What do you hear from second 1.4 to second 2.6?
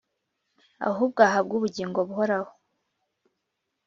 ubugingo buhoraho.